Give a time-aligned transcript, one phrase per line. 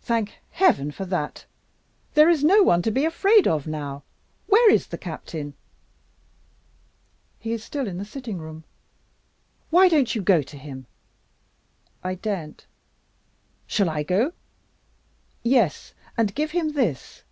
[0.00, 1.44] "Thank Heaven for that!
[2.14, 4.02] There is no one to be afraid of now.
[4.46, 5.52] Where is the Captain?"
[7.38, 8.64] "He is still in the sitting room."
[9.68, 10.86] "Why don't you go to him?"
[12.02, 12.64] "I daren't!"
[13.66, 14.32] "Shall I go?"
[15.42, 17.22] "Yes and give him this."